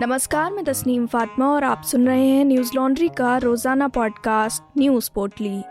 [0.00, 5.10] नमस्कार, मैं तस्नीम फातिमा और आप सुन रहे हैं न्यूज़ लॉन्ड्री का रोज़ाना पॉडकास्ट, न्यूज़
[5.14, 5.62] पोर्टली।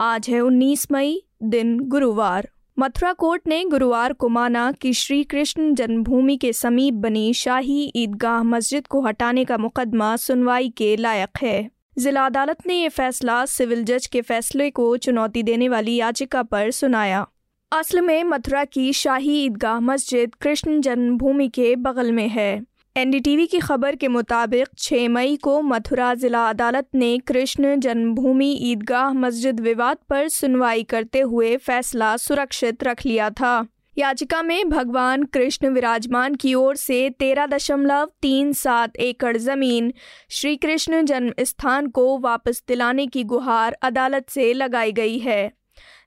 [0.00, 5.74] आज है 19 मई, दिन गुरुवार। मथुरा कोर्ट ने गुरुवार को माना कि श्री कृष्ण
[5.74, 11.70] जन्मभूमि के समीप बनी शाही ईदगाह मस्जिद को हटाने का मुकदमा सुनवाई के लायक है।
[11.98, 16.70] जिला अदालत ने यह फैसला सिविल जज के फैसले को चुनौती देने वाली याचिका पर
[16.70, 17.26] सुनाया।
[17.72, 22.62] असल में मथुरा की शाही ईदगाह मस्जिद कृष्ण जन्मभूमि के बगल में है।
[22.96, 29.12] एनडीटीवी की खबर के मुताबिक 6 मई को मथुरा जिला अदालत ने कृष्ण जन्मभूमि ईदगाह
[29.12, 33.66] मस्जिद विवाद पर सुनवाई करते हुए फैसला सुरक्षित रख लिया था।
[33.98, 39.92] याचिका में भगवान कृष्ण विराजमान की ओर से तेरह दशमलव तीन सात एकड़ ज़मीन
[40.30, 45.57] श्री कृष्ण जन्म स्थान को वापस दिलाने की गुहार अदालत से लगाई गई है।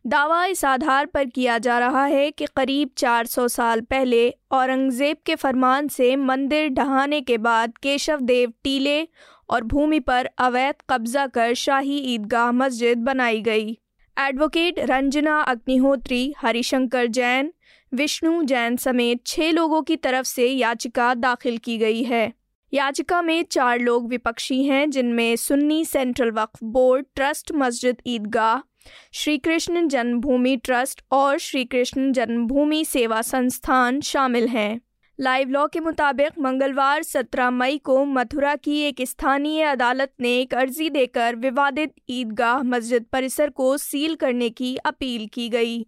[0.07, 5.35] दावा इस आधार पर किया जा रहा है कि करीब 400 साल पहले औरंगज़ेब के
[5.35, 9.07] फरमान से मंदिर ढहाने के बाद केशव देव टीले
[9.49, 13.77] और भूमि पर अवैध कब्जा कर शाही ईदगाह मस्जिद बनाई गई।
[14.19, 17.53] एडवोकेट रंजना अग्निहोत्री, हरिशंकर जैन,
[17.93, 22.33] विष्णु जैन समेत छः लोगों की तरफ़ से याचिका दाखिल की गई है।
[22.73, 28.70] याचिका में चार लोग विपक्षी हैं, जिनमें Sunni central Waqf board, trust मस्जिद ईदगाह
[29.11, 34.81] श्री कृष्ण जन्मभूमि ट्रस्ट और श्री कृष्ण जन्मभूमि सेवा संस्थान शामिल हैं।
[35.19, 40.53] लाइव लॉ के मुताबिक मंगलवार 17 मई को मथुरा की एक स्थानीय अदालत ने एक
[40.53, 45.85] अर्जी देकर विवादित ईदगाह मस्जिद परिसर को सील करने की अपील की गई।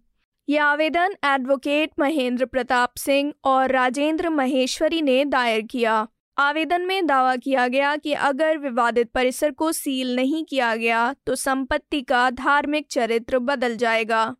[0.48, 7.34] ये आवेदन एडवोकेट महेंद्र प्रताप सिंह और राजेंद्र महेश्वरी ने दायर किया। आवेदन में दावा
[7.36, 12.86] किया गया कि अगर विवादित परिसर को सील नहीं किया गया तो संपत्ति का धार्मिक
[12.90, 14.34] चरित्र बदल जाएगा।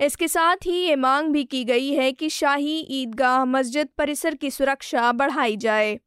[0.00, 4.50] इसके साथ ही ये मांग भी की गई है कि शाही ईदगाह मस्जिद परिसर की
[4.50, 5.98] सुरक्षा बढ़ाई जाए।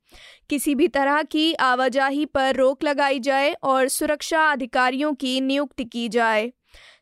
[0.50, 6.07] किसी भी तरह की आवाजाही पर रोक लगाई जाए और सुरक्षा अधिकारियों की नियुक्ति की
[6.09, 6.51] जाए।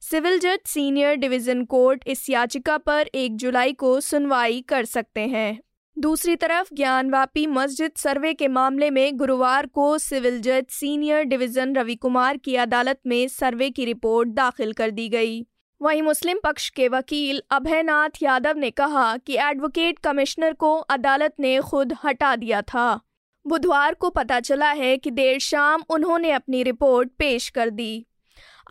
[0.02, 5.60] सिविल जज सीनियर डिवीज़न कोर्ट इस याचिका पर 1 जुलाई को सुनवाई कर सकते हैं।
[5.98, 11.96] दूसरी तरफ़, ज्ञानवापी मस्जिद सर्वे के मामले में गुरुवार को सिविल जज सीनियर डिवीज़न रवि
[11.96, 15.42] कुमार की अदालत में सर्वे की रिपोर्ट दाखिल कर दी गई।
[15.82, 21.60] वहीं मुस्लिम पक्ष के वकील अभयनाथ यादव ने कहा कि एडवोकेट कमिश्नर को अदालत ने
[21.62, 23.00] खुद हटा दिया था।
[23.46, 28.06] बुधवार को पता चला है कि देर शाम उन्होंने अपनी रिपोर्ट पेश कर दी।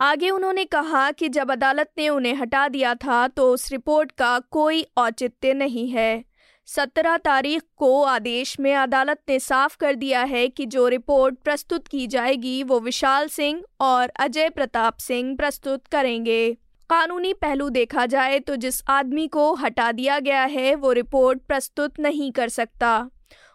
[0.01, 4.39] आगे उन्होंने कहा कि जब अदालत ने उन्हें हटा दिया था तो उस रिपोर्ट का
[4.51, 6.23] कोई औचित्य नहीं है।
[6.67, 11.87] सत्रह तारीख को आदेश में अदालत ने साफ़ कर दिया है कि जो रिपोर्ट प्रस्तुत
[11.87, 16.51] की जाएगी वो विशाल सिंह और अजय प्रताप सिंह प्रस्तुत करेंगे।
[16.89, 21.99] कानूनी पहलू देखा जाए तो जिस आदमी को हटा दिया गया है, वो रिपोर्ट प्रस्तुत
[21.99, 23.09] नहीं कर सकता।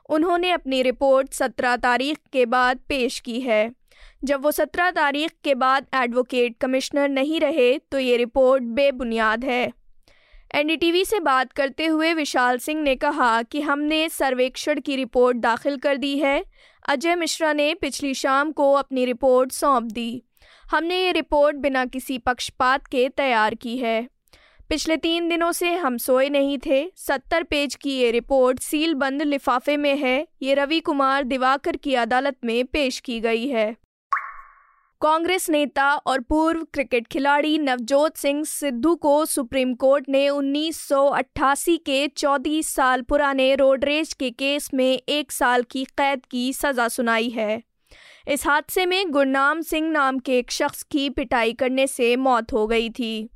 [0.08, 3.70] उन्होंने अपनी रिपोर्ट सत्रह तारीख के बाद पेश की है।
[4.24, 9.70] जब वो सत्रह तारीख के बाद एडवोकेट कमिश्नर नहीं रहे तो ये रिपोर्ट बेबुनियाद है।
[10.54, 15.76] एनडीटीवी से बात करते हुए विशाल सिंह ने कहा कि हमने सर्वेक्षण की रिपोर्ट दाखिल
[15.76, 16.44] कर दी है।
[16.88, 20.22] अजय मिश्रा ने पिछली शाम को अपनी रिपोर्ट सौंप दी।
[20.70, 24.08] हमने ये रिपोर्ट बिना किसी पक्षपात के तैयार की है।
[24.68, 29.22] पिछले तीन दिनों से हम सोए नहीं थे। सत्तर पेज की ये रिपोर्ट सील बंद
[29.22, 33.76] लिफाफे में है। ये रवि कुमार दिवाकर की अदालत में पेश की गई है।
[35.02, 42.08] कांग्रेस नेता और पूर्व क्रिकेट खिलाड़ी नवजोत सिंह सिद्धू को सुप्रीम कोर्ट ने 1988 के
[42.08, 47.28] 34 साल पुराने रोड रेज के केस में एक साल की कैद की सज़ा सुनाई
[47.28, 47.62] है।
[48.28, 52.66] इस हादसे में गुरनाम सिंह नाम के एक शख्स की पिटाई करने से मौत हो
[52.66, 53.28] गई थी।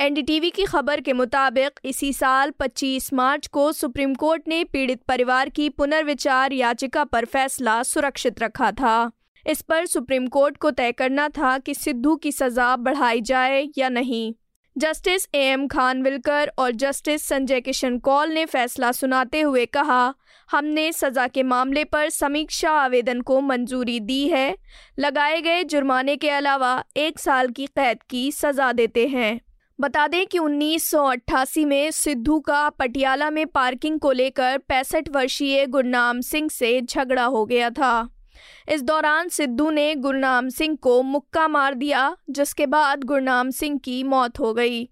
[0.00, 5.48] एनडीटीवी की खबर के मुताबिक इसी साल 25 मार्च को सुप्रीम कोर्ट ने पीड़ित परिवार
[5.48, 9.10] की पुनर्विचार याचिका पर फैसला सुरक्षित रखा था।
[9.46, 13.88] इस पर सुप्रीम कोर्ट को तय करना था कि सिद्धू की सज़ा बढ़ाई जाए या
[13.88, 14.34] नहीं।
[14.76, 20.14] जस्टिस ए एम खानविलकर और जस्टिस संजय किशन कौल ने फैसला सुनाते हुए कहा,
[20.50, 24.56] हमने सज़ा के मामले पर समीक्षा आवेदन को मंजूरी दी है।
[24.98, 29.40] लगाए गए जुर्माने के अलावा एक साल की कैद की सज़ा देते हैं।
[29.80, 36.20] बता दें कि 1988 में सिद्धू का पटियाला में पार्किंग को लेकर पैंसठ वर्षीय गुरनाम
[36.20, 38.08] सिंह से झगड़ा हो गया था।
[38.68, 44.02] इस दौरान सिद्धू ने गुरनाम सिंह को मुक्का मार दिया, जिसके बाद गुरनाम सिंह की
[44.04, 44.88] मौत हो गई।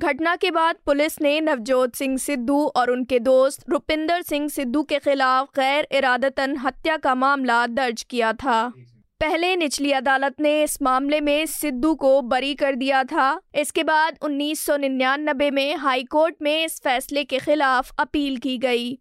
[0.00, 4.98] घटना के बाद पुलिस ने नवजोत सिंह सिद्धू और उनके दोस्त रुपिंदर सिंह सिद्धू के
[4.98, 8.72] खिलाफ गैर इरादतन हत्या का मामला दर्ज किया था।
[9.20, 14.18] पहले निचली अदालत ने इस मामले में सिद्धू को बरी कर दिया था। इसके बाद
[14.22, 18.98] 1999 में हाई कोर्ट में इस फैसले के खिलाफ अपील की गई।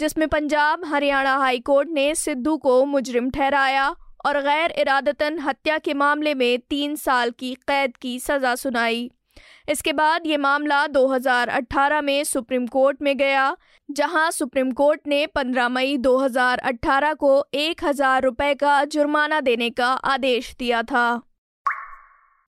[0.00, 3.88] जिसमें पंजाब, हरियाणा हाई कोर्ट ने सिद्धू को मुजरिम ठहराया
[4.26, 9.10] और गैर इरादतन हत्या के मामले में तीन साल की कैद की सज़ा सुनाई।
[9.68, 13.56] इसके बाद ये मामला 2018 में सुप्रीम कोर्ट में गया,
[13.90, 19.86] जहाँ सुप्रीम कोर्ट ने 15 मई 2018 को एक हज़ार रुपए का जुर्माना देने का
[19.86, 21.22] आदेश दिया था।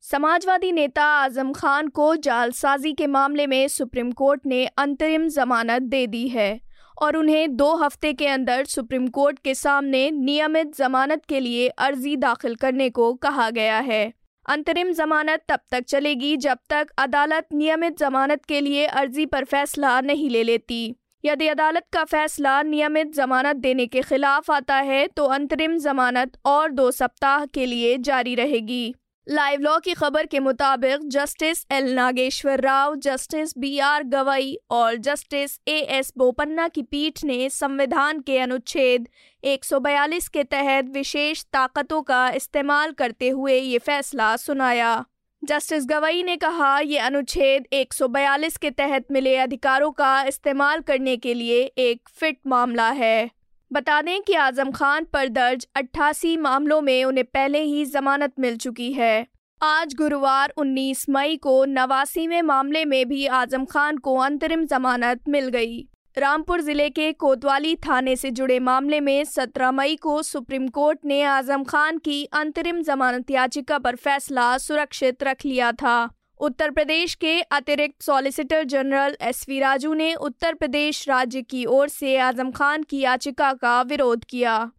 [0.04, 6.06] समाजवादी नेता आज़म खान को जालसाजी के मामले में सुप्रीम कोर्ट ने अंतरिम जमानत दे
[6.06, 6.67] दी है।
[6.98, 12.16] और उन्हें दो हफ़्ते के अंदर सुप्रीम कोर्ट के सामने नियमित जमानत के लिए अर्जी
[12.16, 14.12] दाखिल करने को कहा गया है।
[14.46, 20.00] अंतरिम जमानत तब तक चलेगी जब तक अदालत नियमित जमानत के लिए अर्जी पर फैसला
[20.00, 25.24] नहीं ले लेती। यदि अदालत का फैसला नियमित जमानत देने के खिलाफ आता है तो
[25.26, 28.94] अंतरिम जमानत और दो सप्ताह के लिए जारी रहेगी।
[29.30, 34.96] लाइव लॉ की खबर के मुताबिक justice L Nageswara Rao, justice B R Gavai और
[34.96, 39.08] जस्टिस ए एस बोपन्ना की पीठ ने संविधान के अनुच्छेद
[39.44, 45.04] 142 के तहत विशेष ताकतों का इस्तेमाल करते हुए ये फैसला सुनाया।
[45.44, 51.34] जस्टिस गवई ने कहा, ये अनुच्छेद 142 के तहत मिले अधिकारों का इस्तेमाल करने के
[51.34, 53.30] लिए एक फिट मामला है।
[53.70, 58.56] बता दें कि आज़म खान पर दर्ज अट्ठासी मामलों में उन्हें पहले ही जमानत मिल
[58.56, 59.26] चुकी है।
[59.60, 65.48] आज गुरुवार 19 मई को नवासीवें मामले में भी आज़म खान को अंतरिम जमानत मिल
[65.48, 65.86] गई।
[66.16, 71.22] रामपुर ज़िले के कोतवाली थाने से जुड़े मामले में 17 मई को सुप्रीम कोर्ट ने
[71.22, 75.98] आज़म खान की अंतरिम जमानत याचिका पर फैसला सुरक्षित रख लिया था।
[76.40, 81.88] उत्तर प्रदेश के अतिरिक्त solicitor general S V Raju ने उत्तर प्रदेश राज्य की ओर
[81.88, 84.70] से आज़म खान की याचिका का विरोध किया।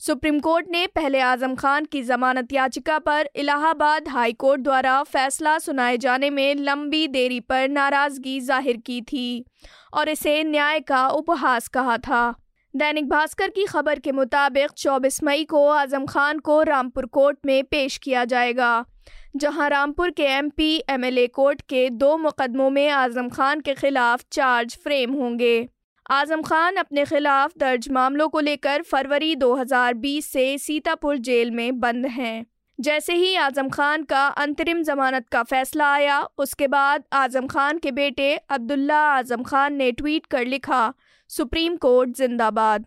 [0.00, 5.58] सुप्रीम कोर्ट ने पहले आज़म खान की जमानत याचिका पर इलाहाबाद हाई कोर्ट द्वारा फैसला
[5.58, 9.44] सुनाए जाने में लंबी देरी पर नाराज़गी ज़ाहिर की थी
[9.94, 12.34] और इसे न्याय का उपहास कहा था।
[12.74, 17.62] दैनिक भास्कर की खबर के मुताबिक 24 मई को आज़म खान को रामपुर कोर्ट में
[17.64, 18.84] पेश किया जाएगा।
[19.36, 24.76] जहाँ रामपुर के एमपी एमएलए कोर्ट के दो मुकदमों में आज़म खान के खिलाफ चार्ज
[24.76, 25.68] फ्रेम होंगे।
[26.10, 32.06] आज़म खान अपने खिलाफ दर्ज मामलों को लेकर फरवरी 2020 से सीतापुर जेल में बंद
[32.06, 32.46] हैं।
[32.80, 37.90] जैसे ही आज़म खान का अंतरिम जमानत का फैसला आया, उसके बाद आज़म खान के
[37.90, 40.92] बेटे अब्दुल्ला आज़म खान ने ट्वीट कर लिखा,
[41.28, 42.86] सुप्रीम कोर्ट जिंदाबाद।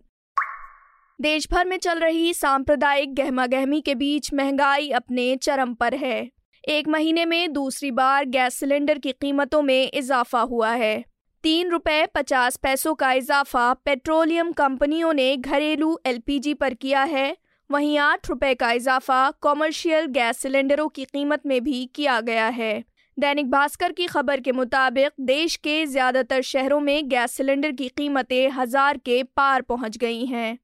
[1.21, 6.36] देश भर में चल रही सांप्रदायिक गहमा गहमी के बीच महँगाई अपने चरम पर है।
[6.67, 11.03] एक महीने में दूसरी बार गैस सिलेंडर की कीमतों में इजाफा हुआ है।
[11.43, 17.35] तीन रुपये पचास पैसों का इजाफा पेट्रोलियम कंपनियों ने घरेलू एलपीजी पर किया है।
[17.69, 22.83] वहीं आठ रुपये का इजाफा कॉमर्शियल गैस सिलेंडरों की कीमत में भी किया गया है।
[23.17, 28.49] दैनिक भास्कर की खबर के मुताबिक देश के ज़्यादातर शहरों में गैस सिलेंडर की कीमतें
[28.49, 30.57] हज़ार के पार पहुँच गई हैं।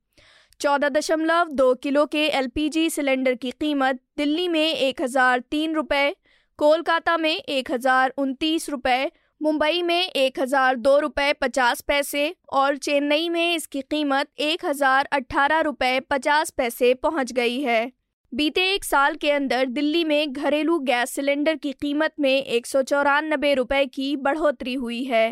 [0.64, 6.16] चौदह दशमलव दो किलो के एलपीजी सिलेंडर की कीमत दिल्ली में एक हज़ार तीन रुपये
[6.60, 9.12] कोलकाता में एक हज़ार उनतीस रुपये
[9.42, 12.24] मुंबई में एक हज़ार दो रुपये पचास पैसे
[12.54, 17.92] और चेन्नई में इसकी कीमत एक हज़ार अट्ठारह रुपये पचास पैसे पहुँच गई है।
[18.34, 22.82] बीते एक साल के अंदर दिल्ली में घरेलू गैस सिलेंडर की कीमत में एक सौ
[22.84, 25.28] चौरानबे रुपये की बढ़ोतरी हुई है।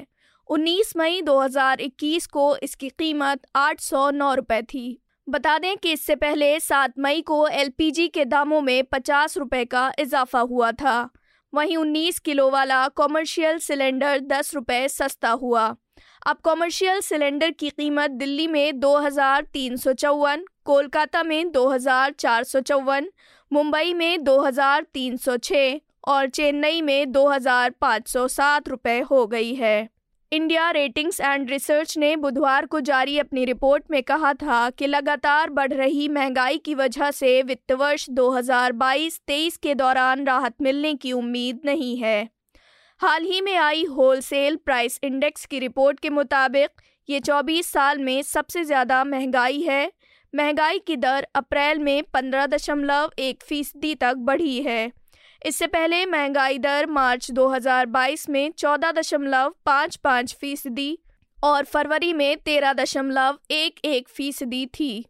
[0.49, 6.15] 19 मई 2021 को इसकी कीमत आठ सौ नौ रुपये थी। बता दें कि इससे
[6.15, 11.09] पहले 7 मई को एलपीजी के दामों में पचास रुपये का इजाफा हुआ था।
[11.53, 15.63] वहीं 19 किलो वाला कॉमर्शियल सिलेंडर दस रुपये सस्ता हुआ।
[16.27, 21.67] अब कॉमर्शियल सिलेंडर की कीमत दिल्ली में दो हज़ार तीन सौ चौवन, कोलकाता में दो
[21.69, 23.09] हज़ार चार सौ चौवन,
[23.51, 28.69] मुंबई में दो हज़ार तीन सौ छः और चेन्नई में दो हज़ार पाँच सौ सात
[28.69, 29.89] रुपये हो गई है।
[30.31, 35.49] इंडिया रेटिंग्स एंड रिसर्च ने बुधवार को जारी अपनी रिपोर्ट में कहा था कि लगातार
[35.49, 41.59] बढ़ रही महँगाई की वजह से वित्त वर्ष 2022-23 के दौरान राहत मिलने की उम्मीद
[41.65, 42.29] नहीं है।
[43.01, 46.69] हाल ही में आई होलसेल प्राइस इंडेक्स की रिपोर्ट के मुताबिक,
[47.09, 49.91] ये 24 साल में सबसे ज़्यादा महँगाई है।
[50.33, 54.91] महँगाई की दर अप्रैल में पंद्रह दशमलव एक फ़ीसदी तक बढ़ी है।
[55.45, 60.97] इससे पहले महँगाई दर मार्च 2022 में चौदह दशमलव पाँच पाँच फ़ीसदी
[61.43, 65.05] और फरवरी में तेरह दशमलव एक एक फ़ीसदी थी।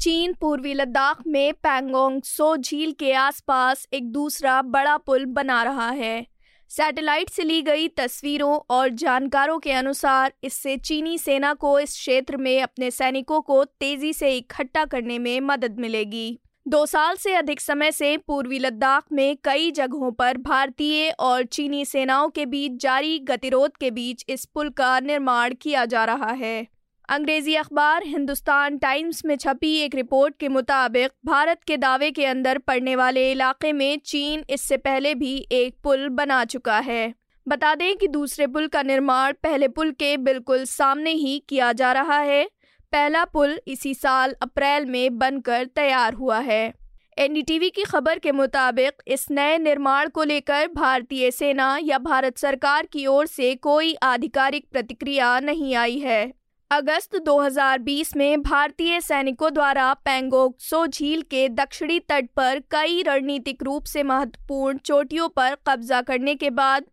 [0.00, 5.90] चीन पूर्वी लद्दाख में पैंगोंग सो झील के आसपास एक दूसरा बड़ा पुल बना रहा
[5.90, 6.26] है।
[6.70, 12.36] सैटेलाइट से ली गई तस्वीरों और जानकारों के अनुसार इससे चीनी सेना को इस क्षेत्र
[12.36, 17.60] में अपने सैनिकों को तेज़ी से इकट्ठा करने में मदद मिलेगी। दो साल से अधिक
[17.60, 23.18] समय से पूर्वी लद्दाख में कई जगहों पर भारतीय और चीनी सेनाओं के बीच जारी
[23.18, 26.66] गतिरोध के बीच इस पुल का निर्माण किया जा रहा है।
[27.08, 32.58] अंग्रेज़ी अखबार हिंदुस्तान टाइम्स में छपी एक रिपोर्ट के मुताबिक भारत के दावे के अंदर
[32.58, 37.14] पड़ने वाले इलाके में चीन इससे पहले भी एक पुल बना चुका है।
[37.46, 41.92] बता दें कि दूसरे पुल का निर्माण पहले पुल के बिल्कुल सामने ही किया जा
[41.92, 42.48] रहा है।
[42.92, 46.74] पहला पुल इसी साल अप्रैल में बनकर तैयार हुआ है।
[47.18, 52.86] एनडीटीवी की खबर के मुताबिक, इस नए निर्माण को लेकर भारतीय सेना या भारत सरकार
[52.86, 56.32] की ओर से कोई आधिकारिक प्रतिक्रिया नहीं आई है।
[56.70, 63.62] अगस्त 2020 में भारतीय सैनिकों द्वारा पेंगोंग सो झील के दक्षिणी तट पर कई रणनीतिक
[63.62, 66.84] रूप से महत्वपूर्ण चोटियों पर कब्जा करने के बाद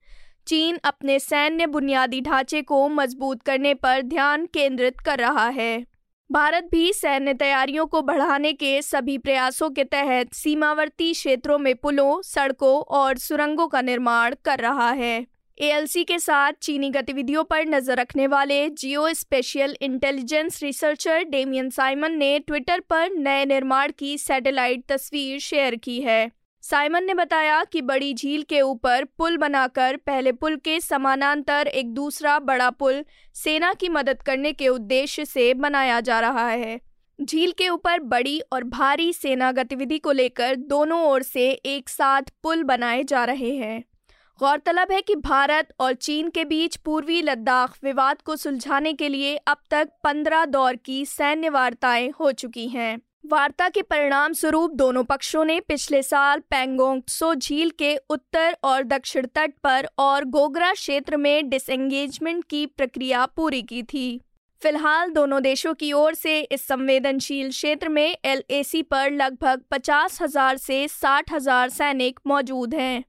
[0.48, 5.86] चीन अपने सैन्य बुनियादी ढांचे को मज़बूत करने पर ध्यान केंद्रित कर रहा है।
[6.30, 12.22] भारत भी सैन्य तैयारियों को बढ़ाने के सभी प्रयासों के तहत सीमावर्ती क्षेत्रों में पुलों,
[12.22, 15.26] सड़कों और सुरंगों का निर्माण कर रहा है।
[15.58, 18.68] एएलसी के साथ चीनी गतिविधियों पर नज़र रखने वाले
[19.14, 26.00] geospatial intelligence researcher Damien Simon ने ट्विटर पर नए निर्माण की सैटेलाइट तस्वीर शेयर की
[26.02, 26.20] है।
[26.64, 31.94] साइमन ने बताया कि बड़ी झील के ऊपर पुल बनाकर पहले पुल के समानांतर एक
[31.94, 36.80] दूसरा बड़ा पुल सेना की मदद करने के उद्देश्य से बनाया जा रहा है।
[37.22, 42.22] झील के ऊपर बड़ी और भारी सेना गतिविधि को लेकर दोनों ओर से एक साथ
[42.44, 43.84] पुल बनाए जा रहे हैं।
[44.40, 49.36] गौरतलब है कि भारत और चीन के बीच पूर्वी लद्दाख विवाद को सुलझाने के लिए
[49.36, 55.04] अब तक पंद्रह दौर की सैन्य वार्ताएँ हो चुकी हैं। वार्ता के परिणाम स्वरूप दोनों
[55.04, 60.72] पक्षों ने पिछले साल पेंगोंग सो झील के उत्तर और दक्षिण तट पर और गोगरा
[60.74, 64.20] क्षेत्र में डिसएंगेजमेंट की प्रक्रिया पूरी की थी।
[64.62, 70.58] फ़िलहाल दोनों देशों की ओर से इस संवेदनशील क्षेत्र में एलएसी पर लगभग पचास हज़ार
[70.58, 73.04] से साठ हज़ार सैनिक मौजूद हैं।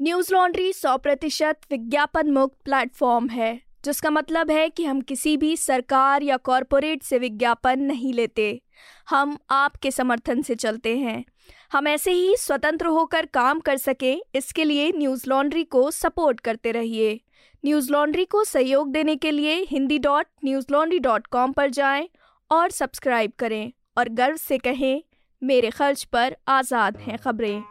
[0.00, 5.56] न्यूज़ लॉन्ड्री सौ प्रतिशत विज्ञापन मुक्त प्लेटफॉर्म है। जिसका मतलब है कि हम किसी भी
[5.56, 8.62] सरकार या कॉरपोरेट से विज्ञापन नहीं लेते।
[9.10, 11.24] हम आपके समर्थन से चलते हैं।
[11.72, 16.72] हम ऐसे ही स्वतंत्र होकर काम कर सके, इसके लिए न्यूज़ लॉन्ड्री को सपोर्ट करते
[16.72, 17.20] रहिए।
[17.64, 22.08] न्यूज़ लॉन्ड्री को सहयोग देने के लिए Hindi dot news laundry dot com पर जाएँ
[22.50, 25.02] और सब्सक्राइब करें और गर्व से कहें,
[25.42, 27.62] मेरे खर्च पर आज़ाद हैं खबरें।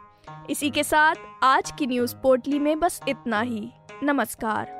[0.50, 3.68] इसी के साथ आज की न्यूज़ पोर्टली में बस इतना ही।
[4.02, 4.79] नमस्कार।